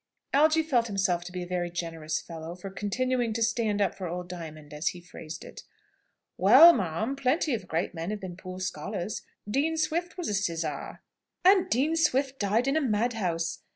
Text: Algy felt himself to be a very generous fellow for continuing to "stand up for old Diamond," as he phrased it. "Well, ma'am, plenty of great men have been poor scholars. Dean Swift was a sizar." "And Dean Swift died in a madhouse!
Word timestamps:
Algy 0.33 0.63
felt 0.63 0.87
himself 0.87 1.23
to 1.23 1.31
be 1.31 1.43
a 1.43 1.45
very 1.45 1.69
generous 1.69 2.19
fellow 2.19 2.55
for 2.55 2.71
continuing 2.71 3.33
to 3.33 3.43
"stand 3.43 3.79
up 3.79 3.93
for 3.93 4.07
old 4.07 4.27
Diamond," 4.27 4.73
as 4.73 4.87
he 4.87 4.99
phrased 4.99 5.43
it. 5.45 5.61
"Well, 6.39 6.73
ma'am, 6.73 7.15
plenty 7.15 7.53
of 7.53 7.67
great 7.67 7.93
men 7.93 8.09
have 8.09 8.19
been 8.21 8.35
poor 8.35 8.59
scholars. 8.59 9.21
Dean 9.47 9.77
Swift 9.77 10.17
was 10.17 10.27
a 10.27 10.33
sizar." 10.33 11.03
"And 11.45 11.69
Dean 11.69 11.95
Swift 11.95 12.39
died 12.39 12.67
in 12.67 12.75
a 12.75 12.81
madhouse! 12.81 13.59